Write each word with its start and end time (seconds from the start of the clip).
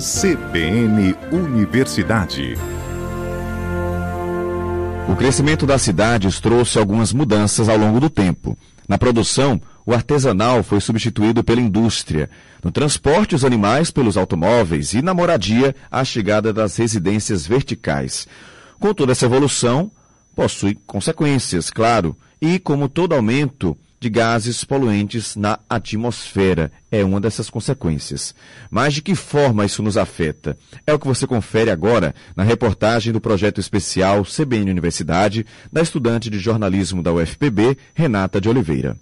CBN 0.00 1.14
Universidade. 1.30 2.54
O 5.06 5.14
crescimento 5.14 5.66
das 5.66 5.82
cidades 5.82 6.40
trouxe 6.40 6.78
algumas 6.78 7.12
mudanças 7.12 7.68
ao 7.68 7.76
longo 7.76 8.00
do 8.00 8.08
tempo. 8.08 8.56
Na 8.88 8.96
produção, 8.96 9.60
o 9.84 9.92
artesanal 9.92 10.62
foi 10.62 10.80
substituído 10.80 11.44
pela 11.44 11.60
indústria. 11.60 12.30
No 12.64 12.70
transporte, 12.70 13.34
os 13.34 13.44
animais 13.44 13.90
pelos 13.90 14.16
automóveis 14.16 14.94
e 14.94 15.02
na 15.02 15.12
moradia, 15.12 15.76
a 15.90 16.02
chegada 16.02 16.50
das 16.50 16.78
residências 16.78 17.46
verticais. 17.46 18.26
Com 18.78 18.94
toda 18.94 19.12
essa 19.12 19.26
evolução, 19.26 19.90
possui 20.34 20.78
consequências, 20.86 21.68
claro, 21.68 22.16
e 22.40 22.58
como 22.58 22.88
todo 22.88 23.14
aumento 23.14 23.76
de 24.00 24.08
gases 24.08 24.64
poluentes 24.64 25.36
na 25.36 25.60
atmosfera. 25.68 26.72
É 26.90 27.04
uma 27.04 27.20
dessas 27.20 27.50
consequências. 27.50 28.34
Mas 28.70 28.94
de 28.94 29.02
que 29.02 29.14
forma 29.14 29.66
isso 29.66 29.82
nos 29.82 29.98
afeta? 29.98 30.56
É 30.86 30.94
o 30.94 30.98
que 30.98 31.06
você 31.06 31.26
confere 31.26 31.70
agora 31.70 32.14
na 32.34 32.42
reportagem 32.42 33.12
do 33.12 33.20
projeto 33.20 33.60
especial 33.60 34.24
CBN 34.24 34.70
Universidade, 34.70 35.44
da 35.70 35.82
estudante 35.82 36.30
de 36.30 36.38
jornalismo 36.38 37.02
da 37.02 37.12
UFPB, 37.12 37.76
Renata 37.92 38.40
de 38.40 38.48
Oliveira. 38.48 38.96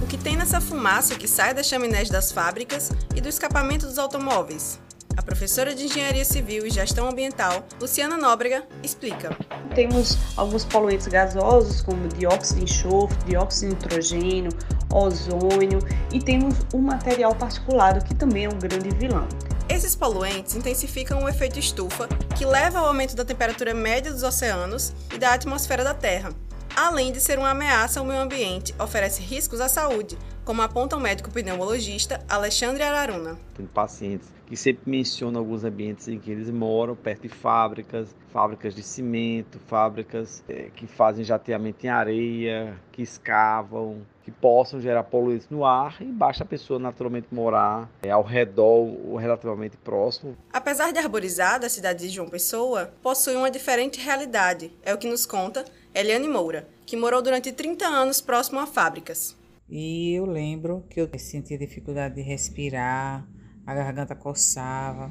O 0.00 0.06
que 0.06 0.16
tem 0.16 0.36
nessa 0.36 0.60
fumaça 0.60 1.16
que 1.16 1.26
sai 1.26 1.52
das 1.52 1.66
chaminés 1.66 2.08
das 2.08 2.30
fábricas 2.30 2.92
e 3.16 3.20
do 3.20 3.28
escapamento 3.28 3.86
dos 3.86 3.98
automóveis? 3.98 4.78
Professora 5.24 5.74
de 5.74 5.84
Engenharia 5.84 6.24
Civil 6.24 6.66
e 6.66 6.70
Gestão 6.70 7.08
Ambiental, 7.08 7.64
Luciana 7.80 8.16
Nóbrega, 8.16 8.62
explica. 8.82 9.34
Temos 9.74 10.18
alguns 10.36 10.66
poluentes 10.66 11.06
gasosos, 11.06 11.80
como 11.80 12.08
dióxido 12.08 12.58
de 12.58 12.64
enxofre, 12.64 13.16
dióxido 13.24 13.74
de 13.74 13.74
nitrogênio, 13.74 14.50
ozônio, 14.92 15.78
e 16.12 16.20
temos 16.20 16.54
o 16.74 16.78
material 16.78 17.34
particulado, 17.34 18.04
que 18.04 18.14
também 18.14 18.44
é 18.44 18.48
um 18.48 18.58
grande 18.58 18.90
vilão. 18.96 19.26
Esses 19.66 19.96
poluentes 19.96 20.54
intensificam 20.54 21.24
o 21.24 21.28
efeito 21.28 21.58
estufa, 21.58 22.06
que 22.36 22.44
leva 22.44 22.78
ao 22.78 22.86
aumento 22.86 23.16
da 23.16 23.24
temperatura 23.24 23.72
média 23.72 24.12
dos 24.12 24.22
oceanos 24.22 24.92
e 25.12 25.18
da 25.18 25.32
atmosfera 25.32 25.82
da 25.82 25.94
Terra. 25.94 26.32
Além 26.76 27.12
de 27.12 27.20
ser 27.20 27.38
uma 27.38 27.50
ameaça 27.50 27.98
ao 27.98 28.06
meio 28.06 28.20
ambiente, 28.20 28.74
oferece 28.78 29.22
riscos 29.22 29.60
à 29.60 29.68
saúde, 29.68 30.18
como 30.44 30.62
aponta 30.62 30.96
o 30.96 31.00
médico 31.00 31.30
pneumologista 31.30 32.22
Alexandre 32.28 32.82
Araruna. 32.82 33.38
Tem 33.54 33.66
pacientes 33.66 34.28
que 34.46 34.56
sempre 34.56 34.90
mencionam 34.90 35.40
alguns 35.40 35.64
ambientes 35.64 36.06
em 36.06 36.18
que 36.18 36.30
eles 36.30 36.50
moram, 36.50 36.94
perto 36.94 37.22
de 37.22 37.28
fábricas, 37.28 38.14
fábricas 38.30 38.74
de 38.74 38.82
cimento, 38.82 39.58
fábricas 39.66 40.44
é, 40.48 40.68
que 40.76 40.86
fazem 40.86 41.24
jateamento 41.24 41.86
em 41.86 41.88
areia, 41.88 42.78
que 42.92 43.02
escavam, 43.02 44.02
que 44.22 44.30
possam 44.30 44.80
gerar 44.80 45.04
poluentes 45.04 45.48
no 45.50 45.64
ar 45.64 45.96
e 46.00 46.04
basta 46.04 46.44
a 46.44 46.46
pessoa 46.46 46.78
naturalmente 46.78 47.28
morar 47.30 47.88
é, 48.02 48.10
ao 48.10 48.22
redor 48.22 48.86
ou 49.06 49.16
relativamente 49.16 49.76
próximo. 49.78 50.36
Apesar 50.52 50.92
de 50.92 50.98
arborizada, 50.98 51.66
a 51.66 51.70
cidade 51.70 52.06
de 52.06 52.14
João 52.14 52.28
Pessoa 52.28 52.92
possui 53.02 53.36
uma 53.36 53.50
diferente 53.50 54.00
realidade, 54.00 54.72
é 54.82 54.92
o 54.92 54.98
que 54.98 55.08
nos 55.08 55.24
conta 55.24 55.64
Eliane 55.94 56.28
Moura, 56.28 56.68
que 56.84 56.96
morou 56.96 57.22
durante 57.22 57.50
30 57.50 57.86
anos 57.86 58.20
próximo 58.20 58.60
a 58.60 58.66
fábricas. 58.66 59.36
E 59.68 60.12
eu 60.12 60.26
lembro 60.26 60.84
que 60.90 61.00
eu 61.00 61.08
sentia 61.18 61.56
dificuldade 61.56 62.16
de 62.16 62.20
respirar, 62.20 63.26
a 63.66 63.74
garganta 63.74 64.14
coçava. 64.14 65.10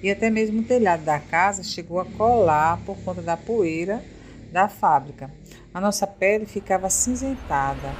E 0.00 0.10
até 0.10 0.30
mesmo 0.30 0.60
o 0.60 0.64
telhado 0.64 1.04
da 1.04 1.18
casa 1.18 1.64
chegou 1.64 1.98
a 1.98 2.04
colar 2.04 2.78
por 2.86 2.96
conta 2.98 3.20
da 3.20 3.36
poeira 3.36 4.04
da 4.52 4.68
fábrica. 4.68 5.30
A 5.74 5.80
nossa 5.80 6.06
pele 6.06 6.46
ficava 6.46 6.88
cinzentada. 6.88 7.92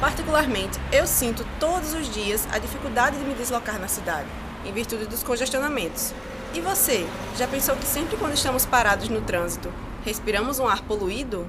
Particularmente, 0.00 0.78
eu 0.92 1.06
sinto 1.06 1.44
todos 1.58 1.94
os 1.94 2.12
dias 2.12 2.46
a 2.52 2.58
dificuldade 2.58 3.18
de 3.18 3.24
me 3.24 3.34
deslocar 3.34 3.80
na 3.80 3.88
cidade, 3.88 4.28
em 4.64 4.72
virtude 4.72 5.06
dos 5.06 5.22
congestionamentos. 5.22 6.14
E 6.54 6.60
você, 6.60 7.06
já 7.36 7.48
pensou 7.48 7.74
que 7.74 7.86
sempre 7.86 8.16
quando 8.16 8.34
estamos 8.34 8.64
parados 8.64 9.08
no 9.08 9.20
trânsito, 9.22 9.72
respiramos 10.04 10.60
um 10.60 10.68
ar 10.68 10.82
poluído? 10.82 11.46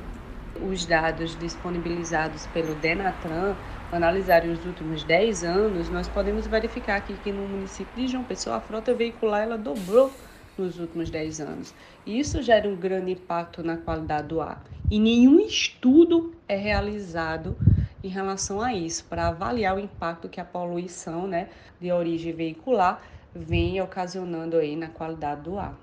Os 0.61 0.85
dados 0.85 1.37
disponibilizados 1.37 2.45
pelo 2.47 2.75
Denatran 2.75 3.55
analisarem 3.91 4.51
os 4.51 4.65
últimos 4.65 5.03
10 5.03 5.43
anos, 5.43 5.89
nós 5.89 6.07
podemos 6.07 6.47
verificar 6.47 6.95
aqui 6.97 7.13
que 7.15 7.31
no 7.31 7.47
município 7.47 7.93
de 7.95 8.07
João 8.07 8.23
Pessoa 8.23 8.57
a 8.57 8.61
frota 8.61 8.93
veicular 8.93 9.43
ela 9.43 9.57
dobrou 9.57 10.11
nos 10.57 10.79
últimos 10.79 11.09
10 11.09 11.41
anos. 11.41 11.73
E 12.05 12.19
isso 12.19 12.41
gera 12.41 12.67
um 12.67 12.75
grande 12.75 13.11
impacto 13.11 13.61
na 13.63 13.77
qualidade 13.77 14.29
do 14.29 14.41
ar. 14.41 14.63
E 14.89 14.97
nenhum 14.99 15.39
estudo 15.39 16.33
é 16.47 16.55
realizado 16.55 17.57
em 18.03 18.07
relação 18.07 18.61
a 18.61 18.73
isso, 18.73 19.03
para 19.05 19.27
avaliar 19.27 19.75
o 19.75 19.79
impacto 19.79 20.29
que 20.29 20.39
a 20.39 20.45
poluição 20.45 21.27
né, 21.27 21.49
de 21.81 21.91
origem 21.91 22.33
veicular 22.33 23.01
vem 23.33 23.81
ocasionando 23.81 24.57
aí 24.57 24.75
na 24.75 24.87
qualidade 24.87 25.41
do 25.41 25.57
ar. 25.57 25.75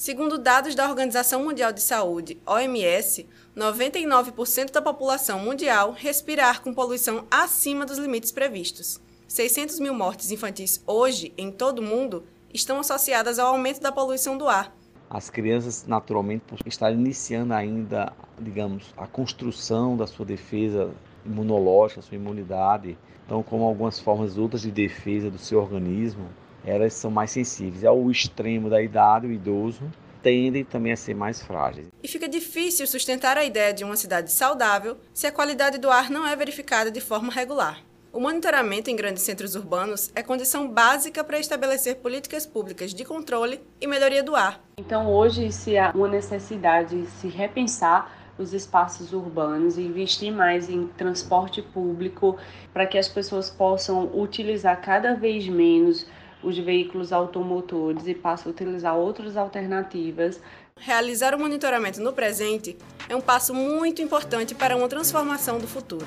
Segundo 0.00 0.38
dados 0.38 0.74
da 0.74 0.88
Organização 0.88 1.44
Mundial 1.44 1.74
de 1.74 1.82
Saúde, 1.82 2.40
OMS, 2.46 3.28
99% 3.54 4.72
da 4.72 4.80
população 4.80 5.38
mundial 5.40 5.92
respira 5.92 6.46
ar 6.46 6.62
com 6.62 6.72
poluição 6.72 7.26
acima 7.30 7.84
dos 7.84 7.98
limites 7.98 8.32
previstos. 8.32 8.98
600 9.28 9.78
mil 9.78 9.92
mortes 9.92 10.30
infantis 10.30 10.82
hoje, 10.86 11.34
em 11.36 11.52
todo 11.52 11.80
o 11.80 11.82
mundo, 11.82 12.24
estão 12.50 12.80
associadas 12.80 13.38
ao 13.38 13.52
aumento 13.52 13.82
da 13.82 13.92
poluição 13.92 14.38
do 14.38 14.48
ar. 14.48 14.74
As 15.10 15.28
crianças, 15.28 15.84
naturalmente, 15.86 16.44
por 16.46 16.58
estar 16.64 16.90
iniciando 16.90 17.52
ainda, 17.52 18.10
digamos, 18.38 18.94
a 18.96 19.06
construção 19.06 19.98
da 19.98 20.06
sua 20.06 20.24
defesa 20.24 20.94
imunológica, 21.26 22.00
sua 22.00 22.16
imunidade, 22.16 22.96
então, 23.26 23.42
como 23.42 23.64
algumas 23.64 24.00
formas 24.00 24.38
outras 24.38 24.62
de 24.62 24.70
defesa 24.70 25.30
do 25.30 25.36
seu 25.36 25.60
organismo, 25.60 26.26
elas 26.64 26.94
são 26.94 27.10
mais 27.10 27.30
sensíveis. 27.30 27.84
Ao 27.84 28.10
extremo 28.10 28.68
da 28.68 28.82
idade, 28.82 29.26
o 29.26 29.32
idoso, 29.32 29.90
tendem 30.22 30.64
também 30.64 30.92
a 30.92 30.96
ser 30.96 31.14
mais 31.14 31.42
frágeis. 31.42 31.88
E 32.02 32.08
fica 32.08 32.28
difícil 32.28 32.86
sustentar 32.86 33.36
a 33.36 33.44
ideia 33.44 33.72
de 33.72 33.84
uma 33.84 33.96
cidade 33.96 34.30
saudável 34.30 34.96
se 35.14 35.26
a 35.26 35.32
qualidade 35.32 35.78
do 35.78 35.90
ar 35.90 36.10
não 36.10 36.26
é 36.26 36.36
verificada 36.36 36.90
de 36.90 37.00
forma 37.00 37.32
regular. 37.32 37.82
O 38.12 38.18
monitoramento 38.18 38.90
em 38.90 38.96
grandes 38.96 39.22
centros 39.22 39.54
urbanos 39.54 40.10
é 40.16 40.22
condição 40.22 40.68
básica 40.68 41.22
para 41.22 41.38
estabelecer 41.38 41.96
políticas 41.96 42.44
públicas 42.44 42.92
de 42.92 43.04
controle 43.04 43.60
e 43.80 43.86
melhoria 43.86 44.22
do 44.22 44.34
ar. 44.34 44.60
Então, 44.78 45.12
hoje, 45.12 45.52
se 45.52 45.78
há 45.78 45.92
uma 45.94 46.08
necessidade 46.08 47.02
de 47.02 47.06
se 47.06 47.28
repensar 47.28 48.18
os 48.36 48.52
espaços 48.52 49.12
urbanos 49.12 49.78
e 49.78 49.82
investir 49.82 50.32
mais 50.32 50.68
em 50.68 50.88
transporte 50.88 51.62
público 51.62 52.36
para 52.72 52.86
que 52.86 52.98
as 52.98 53.06
pessoas 53.06 53.48
possam 53.48 54.10
utilizar 54.18 54.80
cada 54.80 55.14
vez 55.14 55.46
menos 55.46 56.06
os 56.42 56.56
veículos 56.58 57.12
automotores 57.12 58.06
e 58.06 58.14
passa 58.14 58.48
a 58.48 58.52
utilizar 58.52 58.96
outras 58.96 59.36
alternativas. 59.36 60.40
Realizar 60.76 61.34
o 61.34 61.38
monitoramento 61.38 62.00
no 62.00 62.12
presente 62.12 62.76
é 63.08 63.14
um 63.14 63.20
passo 63.20 63.52
muito 63.52 64.00
importante 64.00 64.54
para 64.54 64.76
uma 64.76 64.88
transformação 64.88 65.58
do 65.58 65.66
futuro. 65.66 66.06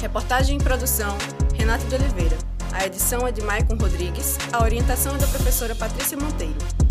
Reportagem 0.00 0.58
e 0.58 0.62
produção: 0.62 1.16
Renata 1.58 1.84
de 1.86 1.94
Oliveira. 1.94 2.36
A 2.72 2.86
edição 2.86 3.26
é 3.26 3.32
de 3.32 3.42
Maicon 3.42 3.76
Rodrigues, 3.76 4.38
a 4.52 4.62
orientação 4.62 5.14
é 5.14 5.18
da 5.18 5.26
professora 5.26 5.74
Patrícia 5.74 6.16
Monteiro. 6.16 6.89